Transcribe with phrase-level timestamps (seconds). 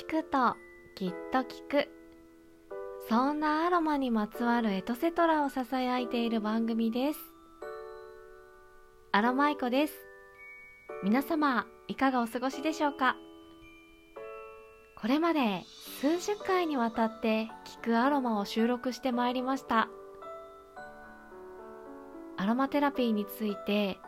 [0.00, 0.56] 聞くと
[0.94, 1.88] きっと聞く。
[3.10, 7.18] そんなアロマにまつわるエトセトラをささやいている番組です。
[9.12, 9.94] アロマイコです。
[11.04, 13.14] 皆様いかがお過ごしでしょうか？
[14.96, 15.64] これまで
[16.00, 17.50] 数十回にわたって
[17.82, 19.90] 聞くアロマを収録してまいりました。
[22.38, 23.98] アロマテラピーについて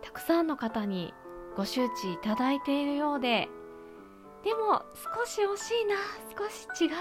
[0.00, 1.12] たくさんの方に
[1.56, 3.48] ご周知いただいているようで
[4.44, 5.96] でも少し惜しいな。
[6.36, 6.92] 少し違う。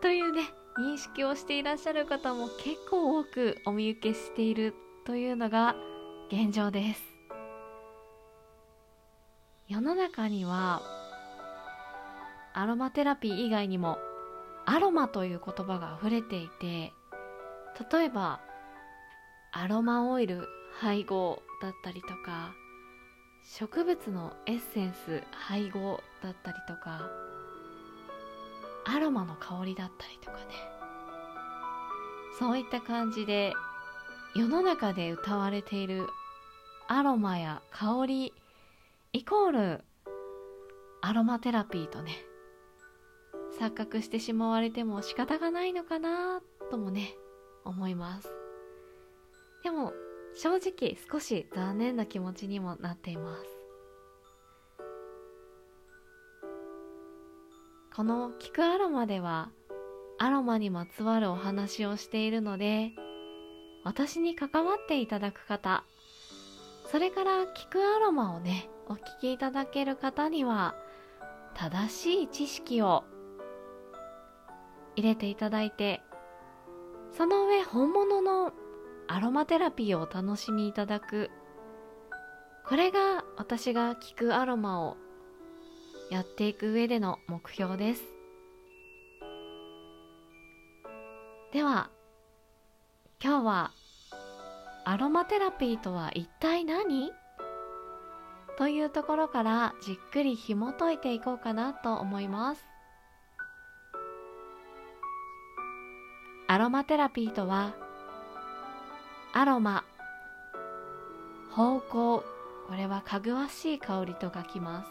[0.00, 0.42] というね
[0.78, 5.74] 認識をしていらっしゃる方も結構多くお見受けしているというのが
[6.30, 7.02] 現状です。
[9.68, 10.82] 世の中には
[12.54, 13.98] アロマテラピー以外にも
[14.66, 16.92] アロマという言葉が溢れていて
[17.92, 18.40] 例えば
[19.52, 20.48] アロマオイル
[20.80, 22.52] 配合だったりとか
[23.52, 27.10] 植物のエッセンス配合だったりとか
[28.84, 30.44] アロマの香りだったりとかね。
[32.38, 33.52] そういった感じで
[34.36, 36.06] 世の中で歌われている
[36.86, 38.32] アロマや香り
[39.12, 39.84] イコール
[41.02, 42.12] アロマテラピーとね
[43.58, 46.40] 錯覚してしまわれても仕方がないのかな
[46.70, 47.16] ともね
[47.64, 48.32] 思います。
[49.64, 49.92] でも
[50.34, 53.60] 正直少し残念な気持ちにもなっています。
[57.94, 59.50] この「聞くアロマ」では
[60.18, 62.92] アロマにまつわるお話をしているので
[63.84, 65.84] 私に関わっていただく方
[66.86, 70.74] それから聞くアロマをねお聞きいただける方には
[71.54, 73.04] 正しい知識を
[74.96, 76.00] 入れていただいて
[77.12, 78.52] その上本物の
[79.12, 81.32] アロマテラピーをお楽しみいただく。
[82.64, 84.96] これが私が聞くアロマを
[86.12, 88.04] やっていく上での目標です。
[91.52, 91.90] では
[93.20, 93.72] 今日は
[94.84, 97.10] アロマテラピーとは一体何？
[98.58, 102.64] というところからじっくり紐解いていこうかなと思います。
[106.46, 107.74] アロマテラピーとは
[109.32, 109.84] アロマ。
[111.50, 112.24] 芳香。
[112.66, 114.90] これはかぐわしい香りと書きます。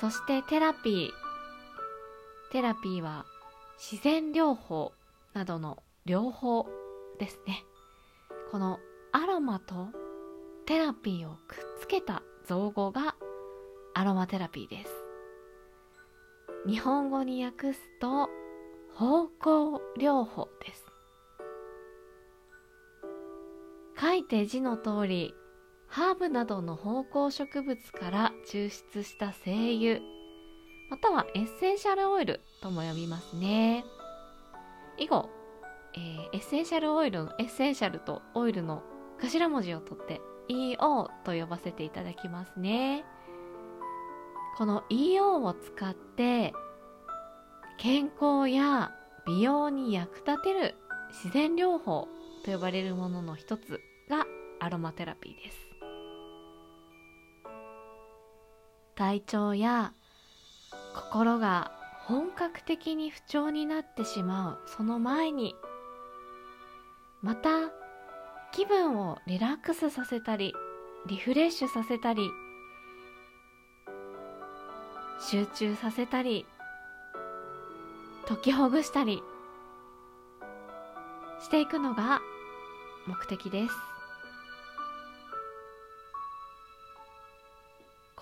[0.00, 1.10] そしてテラピー。
[2.52, 3.24] テラピーは
[3.78, 4.92] 自然療法
[5.32, 6.66] などの療法
[7.18, 7.64] ですね。
[8.50, 8.78] この
[9.12, 9.88] アロマと
[10.66, 13.16] テラピーをくっつけた造語が
[13.94, 14.90] アロマテラピーです。
[16.66, 18.28] 日本語に訳すと
[18.94, 20.95] 芳香療法です。
[23.98, 25.34] 書いて字の通り
[25.88, 30.00] ハーブなどの芳香植物から抽出した精油
[30.90, 33.84] またはエッセンシャルオイルとも読みますね。
[34.98, 35.28] 以後、
[35.94, 38.82] えー、エッセンシャルオイルのエッセンシャルとオイルの
[39.18, 43.04] 頭文字を取って EO と呼ばせていただきますね。
[44.56, 46.52] この EO を使って
[47.78, 48.92] 健康や
[49.26, 50.74] 美容に役立てる
[51.10, 52.08] 自然療法
[52.44, 53.80] と呼ばれるものの一つ。
[54.08, 54.26] が
[54.60, 55.66] アロマテラピーです。
[58.96, 59.92] 体調や
[60.94, 61.72] 心が
[62.06, 65.54] 本格的に不調になってしまうその前に
[67.20, 67.70] また
[68.52, 70.54] 気分をリラックスさせたり
[71.06, 72.30] リフレッシュさせたり
[75.20, 76.46] 集中させたり
[78.26, 79.22] 解きほぐしたり
[81.42, 82.20] していくのが
[83.06, 83.95] 目的です。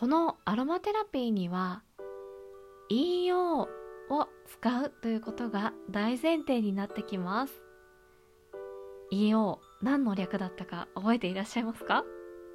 [0.05, 1.83] このアロマテラピーには
[2.93, 3.69] EO を
[4.45, 7.55] 使うということが大前提になってきます。
[9.11, 12.05] EO 何の略だったか覚えていらっしゃいますか？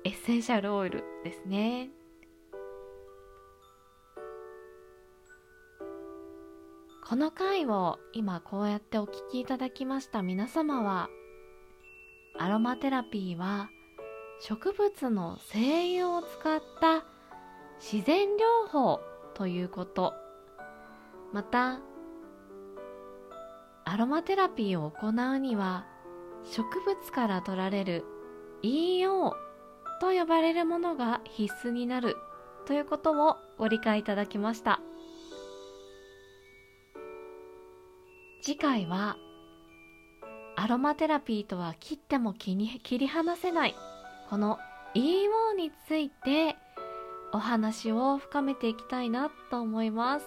[0.03, 1.89] エッセンシャルオイルですね。
[7.09, 11.09] この回を今こうやってお聞きいただきました皆様は
[12.37, 13.71] アロマテラピーは
[14.39, 17.05] 植物の精油を使った
[17.79, 19.01] 自然療法
[19.33, 20.13] ということ。
[21.31, 21.79] また
[23.85, 25.85] アロマテラピーを行うには
[26.43, 28.05] 植物から取られる
[28.63, 29.33] EO
[30.01, 32.15] と呼ばれるものが必須になる
[32.65, 34.79] ということをご理解いただきました。
[38.41, 39.17] 次回は
[40.55, 42.55] アロマテラピーとは切っても切
[42.97, 43.75] り離せない
[44.29, 44.57] この
[44.95, 46.55] EO について
[47.31, 50.25] お話を深めていきたいなと思います。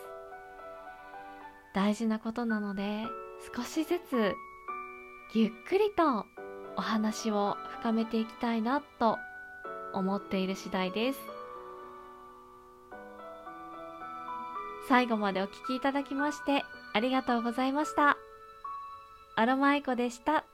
[1.74, 3.04] 大事なことなので
[3.54, 4.34] 少しずつ
[5.34, 6.26] ゆっくりと
[6.76, 9.18] お話を深めていきたいなと
[9.94, 11.20] 思っている次第です。
[14.88, 18.16] 最後までお聴きいただきましてありがとうございました。
[19.36, 20.44] アロマイコでした。